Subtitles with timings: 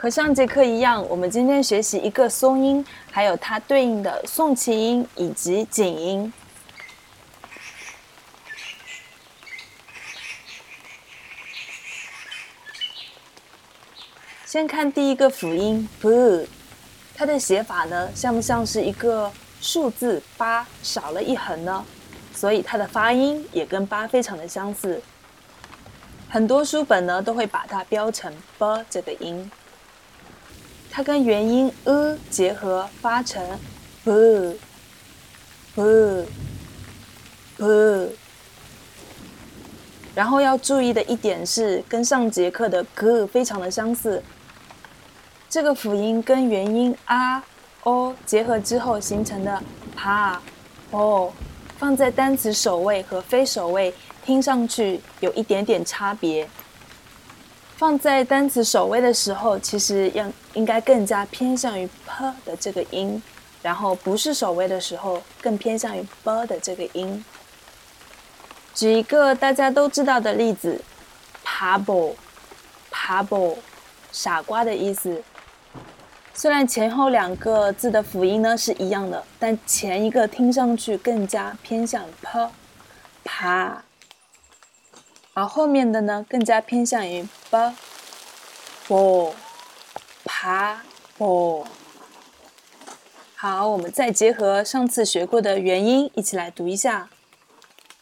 [0.00, 6.32] 和上节课一样，我们今天学习一个松音，还有它对应的送气音以及紧音。
[14.46, 16.48] 先看第一个辅音 b，
[17.16, 19.28] 它的写法呢，像不像是一个
[19.60, 21.84] 数字八少了一横呢？
[22.32, 25.02] 所以它的发音也跟八非常的相似。
[26.28, 29.50] 很多书本呢都会把它标成 b 这个音，
[30.98, 33.40] 它跟元音 e 结合发成
[34.02, 34.58] b
[35.76, 36.26] b
[37.56, 38.16] b。
[40.12, 44.20] 然后要注意的一点是，跟上节课的 g 非常的相似。
[45.48, 47.44] 这个辅音跟元音啊、
[47.84, 49.62] o 结合之后形成的
[49.96, 50.36] pa、
[50.90, 51.32] o，
[51.76, 56.48] 放在单词首位和非首位，听上去有一点点差别。
[57.78, 63.22] 放在单词首位的时候，其实要应该更加偏向于 p 的这个音，
[63.62, 67.24] 然后不是首位的时候，更偏向于 b 的这个音。
[68.74, 70.82] 举一个大家都知道的例子
[71.44, 72.16] p a b l e
[72.90, 73.58] p a b l e
[74.10, 75.22] 傻瓜的意思。
[76.34, 82.50] 虽然前后两个字的辅音呢是一样的，但前一个听上去更加偏向 p、
[83.22, 83.72] p，
[85.38, 87.72] 而后面的呢更加偏向于 b、
[88.88, 89.32] b、
[90.24, 90.80] p、
[91.16, 91.64] b。
[93.36, 97.08] 好，我们再结合上次学过的元音，一起来读一下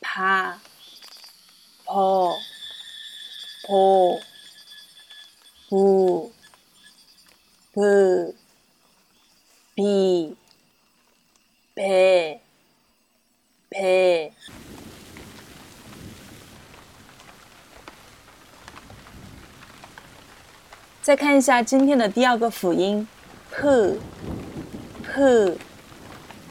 [0.00, 0.58] ：p、
[1.86, 1.92] p、
[5.68, 6.32] p、p。
[7.72, 8.34] b
[9.76, 10.36] b
[11.76, 12.40] p
[13.70, 14.19] p
[21.02, 23.08] 再看一下今天的第二个辅音
[23.50, 23.98] p
[25.02, 25.58] p，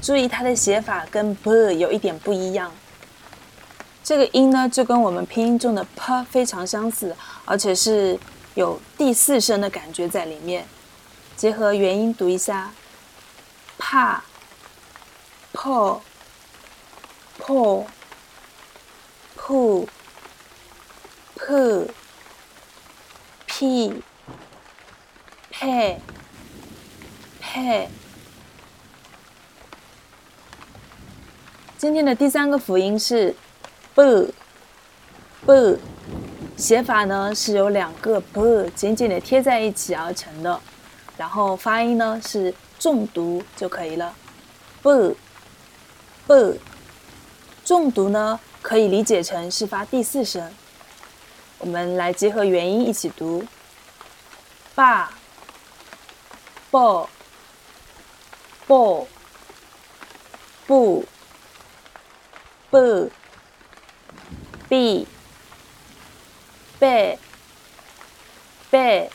[0.00, 2.72] 注意它的写法跟 b 有一点不一样。
[4.02, 7.14] 这个音呢，就跟我们拼音中的 p 非常相似，
[7.44, 8.18] 而且是
[8.54, 10.64] 有第四声的感觉在里面。
[11.36, 12.72] 结合元音读一下，
[13.78, 14.24] 怕、
[15.52, 16.00] 破、
[17.38, 17.86] 破、
[19.36, 19.86] 铺、
[21.34, 21.90] 铺、
[23.46, 24.02] 屁、
[25.60, 26.00] 配、
[27.38, 27.86] 配。
[31.76, 33.34] 今天的第三个辅音是
[33.94, 35.78] b，b，
[36.56, 40.58] 写法呢是由两个 b 紧紧的贴在一起而成的。
[41.18, 44.14] 然后发音呢是重读就可以了
[44.82, 45.14] ，b
[46.26, 46.58] b，
[47.66, 50.50] 重读呢可以理解成是发第四声。
[51.58, 53.44] 我们来结合元音一起读，
[54.74, 55.12] 爸
[56.70, 57.08] ，b
[58.66, 58.96] b
[60.66, 61.06] b
[62.70, 63.10] b
[64.68, 65.06] b
[66.78, 67.18] b
[68.70, 69.10] b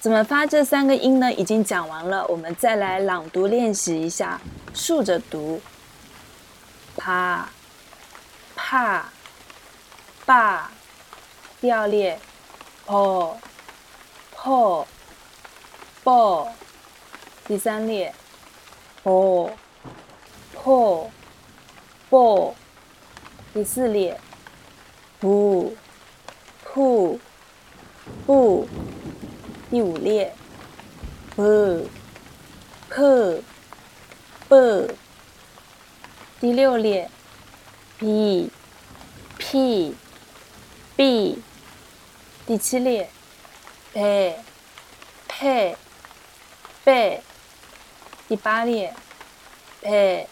[0.00, 1.32] 怎么发这三个音呢？
[1.32, 4.40] 已经讲完了，我们再来朗读练习一下，
[4.72, 5.60] 竖着读。
[6.96, 7.48] 啪，
[8.54, 9.10] 怕，
[10.26, 10.72] 爸，
[11.60, 12.18] 第二列
[12.84, 13.38] ，po
[14.34, 14.86] po
[16.02, 16.48] bo，
[17.46, 18.12] 第三列
[19.04, 19.52] ，po
[20.52, 21.10] po
[22.10, 22.56] bo，
[23.54, 24.20] 第四列
[25.20, 25.72] ，bu
[26.64, 27.20] pu
[28.26, 28.66] bu。
[29.70, 30.32] 第五列
[31.36, 31.88] ，b
[32.88, 33.42] p
[34.48, 34.94] b，
[36.40, 37.10] 第六列
[37.98, 38.50] p
[39.36, 39.94] p
[40.96, 41.38] b
[42.46, 43.10] 第七列
[43.92, 44.34] ，p
[45.28, 45.76] p
[46.82, 47.20] b
[48.26, 48.94] 第八列
[49.82, 50.26] ，p